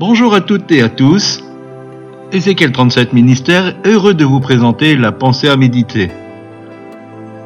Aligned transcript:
Bonjour 0.00 0.32
à 0.32 0.40
toutes 0.40 0.72
et 0.72 0.80
à 0.80 0.88
tous. 0.88 1.44
Ézéchiel 2.32 2.72
37 2.72 3.12
Ministère, 3.12 3.74
heureux 3.84 4.14
de 4.14 4.24
vous 4.24 4.40
présenter 4.40 4.96
la 4.96 5.12
pensée 5.12 5.46
à 5.46 5.58
méditer. 5.58 6.10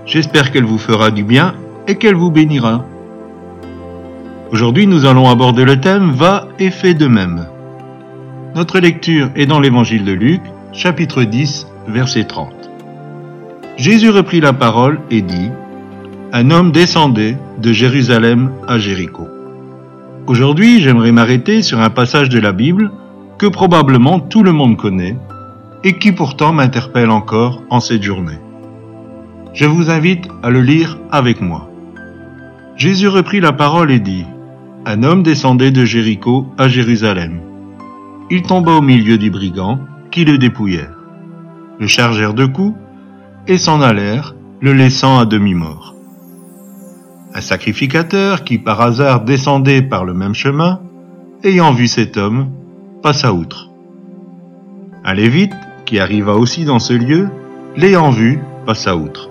J'espère 0.07 0.53
qu'elle 0.53 0.62
vous 0.62 0.79
fera 0.79 1.11
du 1.11 1.25
bien 1.25 1.56
et 1.88 1.96
qu'elle 1.96 2.14
vous 2.14 2.30
bénira. 2.30 2.85
Aujourd'hui, 4.53 4.87
nous 4.87 5.04
allons 5.04 5.29
aborder 5.29 5.64
le 5.64 5.80
thème 5.80 6.12
Va 6.12 6.46
et 6.61 6.71
fais 6.71 6.95
de 6.95 7.09
même. 7.09 7.48
Notre 8.55 8.79
lecture 8.79 9.30
est 9.34 9.46
dans 9.46 9.59
l'évangile 9.59 10.05
de 10.05 10.12
Luc, 10.12 10.41
chapitre 10.73 11.25
10, 11.25 11.66
verset 11.89 12.23
30. 12.23 12.55
Jésus 13.77 14.11
reprit 14.11 14.41
la 14.41 14.52
parole 14.52 15.00
et 15.11 15.23
dit 15.23 15.50
Un 16.32 16.52
homme 16.52 16.71
descendait 16.71 17.36
de 17.59 17.73
Jérusalem 17.73 18.52
à 18.68 18.79
Jéricho. 18.79 19.34
Aujourd'hui, 20.27 20.80
j'aimerais 20.80 21.12
m'arrêter 21.12 21.61
sur 21.61 21.80
un 21.80 21.91
passage 21.91 22.30
de 22.30 22.38
la 22.38 22.52
Bible 22.52 22.91
que 23.37 23.46
probablement 23.46 24.20
tout 24.20 24.42
le 24.42 24.52
monde 24.52 24.78
connaît 24.78 25.19
et 25.82 25.98
qui 25.98 26.12
pourtant 26.12 26.55
m'interpelle 26.55 27.10
encore 27.10 27.62
en 27.69 27.78
cette 27.78 28.02
journée. 28.02 28.38
Je 29.52 29.66
vous 29.66 29.91
invite 29.91 30.27
à 30.42 30.48
le 30.48 30.62
lire 30.62 30.98
avec 31.10 31.42
moi. 31.42 31.68
Jésus 32.74 33.09
reprit 33.09 33.41
la 33.41 33.52
parole 33.52 33.92
et 33.92 34.01
dit, 34.01 34.24
Un 34.87 35.02
homme 35.02 35.23
descendait 35.23 35.70
de 35.70 35.84
Jéricho 35.84 36.46
à 36.56 36.68
Jérusalem. 36.68 37.41
Il 38.30 38.43
tomba 38.43 38.73
au 38.73 38.80
milieu 38.80 39.18
des 39.18 39.29
brigands 39.29 39.79
qui 40.10 40.24
le 40.24 40.38
dépouillèrent, 40.38 40.98
le 41.79 41.87
chargèrent 41.87 42.34
de 42.34 42.46
coups 42.46 42.79
et 43.46 43.59
s'en 43.59 43.82
allèrent, 43.82 44.34
le 44.62 44.73
laissant 44.73 45.18
à 45.18 45.27
demi-mort. 45.27 45.94
Un 47.37 47.41
sacrificateur 47.41 48.45
qui 48.45 48.59
par 48.59 48.80
hasard 48.80 49.23
descendait 49.23 49.83
par 49.83 50.05
le 50.05 50.15
même 50.15 50.37
chemin, 50.37 50.79
ayant 51.43 51.73
vu 51.73 51.88
cet 51.88 52.16
homme, 52.16 52.51
passa 53.02 53.33
outre. 53.33 53.70
Un 55.05 55.15
lévite 55.15 55.52
qui 55.85 55.99
arriva 55.99 56.35
aussi 56.37 56.65
dans 56.65 56.79
ce 56.79 56.93
lieu, 56.93 57.29
l'ayant 57.77 58.10
vu, 58.10 58.38
passa 58.65 58.95
outre. 58.96 59.30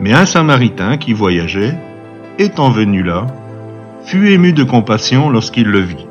Mais 0.00 0.12
un 0.12 0.24
samaritain 0.24 0.98
qui 0.98 1.14
voyageait, 1.14 1.76
étant 2.38 2.70
venu 2.70 3.02
là, 3.02 3.26
fut 4.04 4.28
ému 4.28 4.52
de 4.52 4.62
compassion 4.62 5.30
lorsqu'il 5.30 5.66
le 5.66 5.80
vit. 5.80 6.06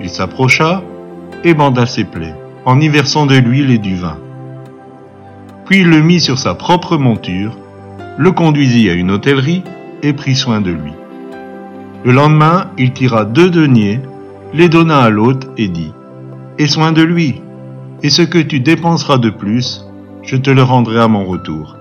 Il 0.00 0.10
s'approcha 0.10 0.84
et 1.42 1.54
banda 1.54 1.86
ses 1.86 2.04
plaies, 2.04 2.36
en 2.66 2.80
y 2.80 2.88
versant 2.88 3.26
de 3.26 3.34
l'huile 3.34 3.72
et 3.72 3.78
du 3.78 3.96
vin. 3.96 4.18
Puis 5.66 5.80
il 5.80 5.90
le 5.90 6.02
mit 6.02 6.20
sur 6.20 6.38
sa 6.38 6.54
propre 6.54 6.96
monture 6.96 7.58
le 8.18 8.30
conduisit 8.30 8.90
à 8.90 8.92
une 8.92 9.10
hôtellerie 9.10 9.62
et 10.02 10.12
prit 10.12 10.34
soin 10.34 10.60
de 10.60 10.70
lui. 10.70 10.92
Le 12.04 12.12
lendemain, 12.12 12.70
il 12.78 12.92
tira 12.92 13.24
deux 13.24 13.50
deniers, 13.50 14.00
les 14.52 14.68
donna 14.68 15.00
à 15.00 15.10
l'hôte 15.10 15.48
et 15.56 15.68
dit, 15.68 15.92
Aie 16.58 16.66
soin 16.66 16.92
de 16.92 17.02
lui, 17.02 17.40
et 18.02 18.10
ce 18.10 18.22
que 18.22 18.38
tu 18.38 18.60
dépenseras 18.60 19.18
de 19.18 19.30
plus, 19.30 19.86
je 20.22 20.36
te 20.36 20.50
le 20.50 20.62
rendrai 20.62 21.00
à 21.00 21.08
mon 21.08 21.24
retour. 21.24 21.76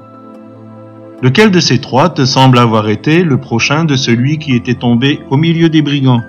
Lequel 1.22 1.52
de 1.52 1.60
ces 1.60 1.80
trois 1.80 2.10
te 2.10 2.26
semble 2.26 2.58
avoir 2.58 2.90
été 2.90 3.24
le 3.24 3.38
prochain 3.38 3.86
de 3.86 3.96
celui 3.96 4.40
qui 4.40 4.56
était 4.56 4.76
tombé 4.76 5.20
au 5.30 5.38
milieu 5.38 5.70
des 5.70 5.82
brigands? 5.82 6.22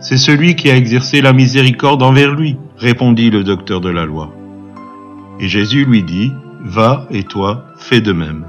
C'est 0.00 0.18
celui 0.18 0.54
qui 0.56 0.70
a 0.70 0.76
exercé 0.76 1.22
la 1.22 1.32
miséricorde 1.32 2.02
envers 2.02 2.34
lui, 2.34 2.56
répondit 2.76 3.30
le 3.30 3.44
docteur 3.44 3.80
de 3.80 3.88
la 3.88 4.04
loi. 4.04 4.30
Et 5.40 5.48
Jésus 5.48 5.84
lui 5.84 6.02
dit, 6.02 6.32
Va 6.62 7.06
et 7.10 7.22
toi, 7.22 7.64
fais 7.78 8.00
de 8.00 8.12
même. 8.12 8.44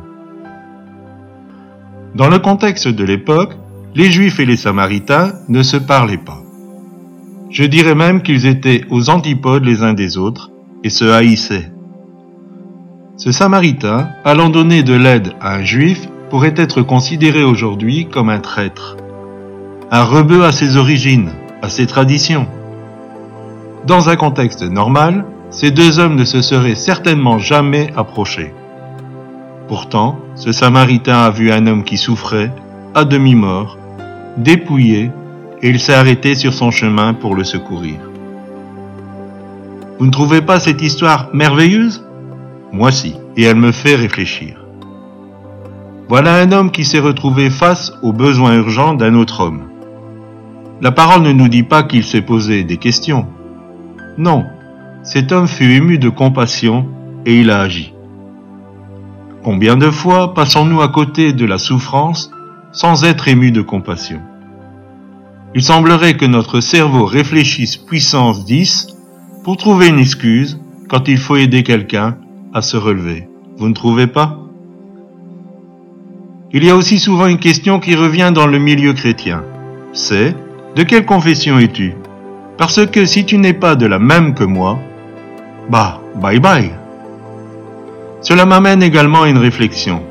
Dans 2.16 2.30
le 2.30 2.40
contexte 2.40 2.88
de 2.88 3.04
l'époque, 3.04 3.56
les 3.94 4.10
Juifs 4.12 4.40
et 4.40 4.46
les 4.46 4.58
Samaritains 4.58 5.34
ne 5.50 5.62
se 5.62 5.78
parlaient 5.78 6.18
pas. 6.18 6.42
Je 7.50 7.64
dirais 7.64 7.96
même 7.96 8.22
qu'ils 8.22 8.46
étaient 8.46 8.86
aux 8.90 9.10
antipodes 9.10 9.66
les 9.66 9.84
uns 9.84 9.94
des 9.94 10.18
autres 10.18 10.52
et 10.84 10.90
se 10.90 11.06
haïssaient. 11.06 11.72
Ce 13.18 13.32
Samaritain, 13.32 14.10
allant 14.24 14.50
donner 14.50 14.84
de 14.84 14.94
l'aide 14.94 15.34
à 15.42 15.56
un 15.56 15.64
Juif, 15.64 16.08
pourrait 16.30 16.54
être 16.56 16.82
considéré 16.82 17.44
aujourd'hui 17.44 18.08
comme 18.08 18.30
un 18.30 18.40
traître, 18.40 18.98
un 19.92 20.04
rebeu 20.04 20.44
à 20.46 20.52
ses 20.52 20.76
origines, 20.78 21.32
à 21.62 21.70
ses 21.70 21.88
traditions. 21.88 22.48
Dans 23.86 24.10
un 24.10 24.16
contexte 24.16 24.64
normal, 24.64 25.26
ces 25.50 25.72
deux 25.72 26.00
hommes 26.00 26.16
ne 26.16 26.26
se 26.26 26.42
seraient 26.42 26.76
certainement 26.76 27.40
jamais 27.40 27.92
approchés. 27.96 28.54
Pourtant, 29.68 30.18
ce 30.36 30.54
Samaritain 30.54 31.18
a 31.18 31.30
vu 31.30 31.52
un 31.52 31.68
homme 31.68 31.84
qui 31.84 31.98
souffrait, 31.98 32.52
à 32.96 33.04
demi-mort, 33.04 33.78
dépouillé, 34.38 35.12
et 35.62 35.70
il 35.70 35.80
s'est 35.80 35.94
arrêté 35.94 36.36
sur 36.36 36.54
son 36.54 36.72
chemin 36.72 37.14
pour 37.14 37.36
le 37.36 37.44
secourir. 37.44 37.96
Vous 40.00 40.06
ne 40.06 40.12
trouvez 40.12 40.42
pas 40.42 40.60
cette 40.60 40.82
histoire 40.82 41.30
merveilleuse? 41.34 42.06
Moi 42.72 42.92
si, 42.92 43.16
et 43.36 43.44
elle 43.44 43.58
me 43.58 43.72
fait 43.72 43.96
réfléchir. 43.96 44.58
Voilà 46.08 46.36
un 46.36 46.52
homme 46.54 46.72
qui 46.72 46.86
s'est 46.86 47.00
retrouvé 47.00 47.50
face 47.50 47.92
aux 48.04 48.14
besoins 48.14 48.56
urgents 48.56 48.94
d'un 48.94 49.16
autre 49.16 49.42
homme. 49.42 49.64
La 50.80 50.92
parole 50.92 51.24
ne 51.24 51.34
nous 51.34 51.50
dit 51.50 51.64
pas 51.64 51.84
qu'il 51.84 52.04
s'est 52.04 52.22
posé 52.22 52.64
des 52.64 52.78
questions. 52.78 53.26
Non, 54.18 54.46
cet 55.04 55.32
homme 55.32 55.48
fut 55.48 55.72
ému 55.72 55.98
de 55.98 56.10
compassion 56.10 56.88
et 57.26 57.40
il 57.42 57.52
a 57.52 57.62
agi. 57.62 57.94
Combien 59.48 59.78
de 59.78 59.90
fois 59.90 60.34
passons-nous 60.34 60.82
à 60.82 60.90
côté 60.90 61.32
de 61.32 61.46
la 61.46 61.58
souffrance 61.58 62.32
sans 62.74 63.06
être 63.06 63.30
émus 63.30 63.54
de 63.54 63.62
compassion? 63.62 64.20
Il 65.56 65.64
semblerait 65.64 66.18
que 66.18 66.26
notre 66.26 66.60
cerveau 66.60 67.06
réfléchisse 67.06 67.78
puissance 67.78 68.44
10 68.44 68.88
pour 69.46 69.56
trouver 69.56 69.88
une 69.88 70.00
excuse 70.00 70.60
quand 70.90 71.08
il 71.08 71.18
faut 71.18 71.38
aider 71.38 71.64
quelqu'un 71.64 72.18
à 72.54 72.62
se 72.62 72.76
relever. 72.76 73.30
Vous 73.58 73.70
ne 73.70 73.74
trouvez 73.74 74.08
pas? 74.08 74.38
Il 76.52 76.66
y 76.66 76.70
a 76.70 76.76
aussi 76.76 77.00
souvent 77.00 77.28
une 77.28 77.40
question 77.40 77.80
qui 77.80 77.96
revient 77.96 78.34
dans 78.36 78.48
le 78.48 78.60
milieu 78.60 78.92
chrétien. 78.92 79.46
C'est 79.94 80.36
de 80.76 80.84
quelle 80.84 81.06
confession 81.06 81.58
es-tu? 81.58 81.94
Parce 82.58 82.86
que 82.86 83.06
si 83.06 83.24
tu 83.24 83.38
n'es 83.38 83.54
pas 83.54 83.78
de 83.78 83.86
la 83.86 83.98
même 83.98 84.34
que 84.34 84.44
moi, 84.44 84.78
bah, 85.70 86.02
bye 86.22 86.42
bye. 86.42 86.77
Cela 88.30 88.46
m'amène 88.46 88.84
également 88.84 89.22
à 89.22 89.30
une 89.30 89.38
réflexion. 89.38 90.04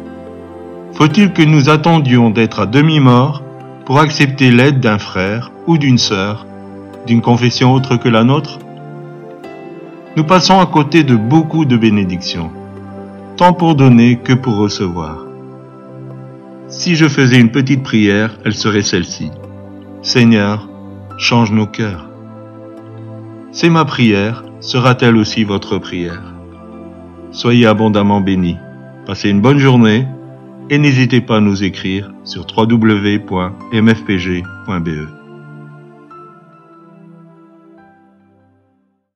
Faut-il 0.95 1.35
que 1.35 1.43
nous 1.43 1.69
attendions 1.69 2.31
d'être 2.31 2.61
à 2.61 2.65
demi-mort 2.65 3.43
pour 3.85 4.01
accepter 4.01 4.51
l'aide 4.51 4.81
d'un 4.81 4.97
frère 4.97 5.53
ou 5.67 5.77
d'une 5.77 5.99
sœur 5.99 6.47
d'une 7.07 7.21
confession 7.21 7.75
autre 7.75 7.99
que 7.99 8.09
la 8.09 8.25
nôtre? 8.25 8.59
Nous 10.17 10.25
passons 10.25 10.59
à 10.61 10.65
côté 10.65 11.05
de 11.05 11.15
beaucoup 11.15 11.67
de 11.67 11.77
bénédictions, 11.77 12.51
tant 13.37 13.53
pour 13.53 13.75
donner 13.75 14.17
que 14.17 14.33
pour 14.33 14.57
recevoir. 14.57 15.19
Si 16.69 16.97
je 16.97 17.09
faisais 17.09 17.39
une 17.39 17.51
petite 17.51 17.83
prière, 17.83 18.39
elle 18.47 18.55
serait 18.55 18.81
celle-ci. 18.81 19.31
Seigneur, 20.01 20.71
change 21.19 21.53
nos 21.53 21.67
cœurs. 21.67 22.09
C'est 23.53 23.69
ma 23.69 23.85
prière, 23.85 24.43
sera-t-elle 24.61 25.19
aussi 25.19 25.45
votre 25.45 25.77
prière? 25.77 26.36
Soyez 27.37 27.67
abondamment 27.67 28.23
bénis. 28.23 28.57
Passez 29.05 29.29
une 29.29 29.43
bonne 29.43 29.59
journée 29.59 30.07
et 30.71 30.79
n'hésitez 30.79 31.21
pas 31.21 31.37
à 31.37 31.41
nous 31.41 31.63
écrire 31.65 32.11
sur 32.25 32.47
www.mfpg.be. 32.57 33.27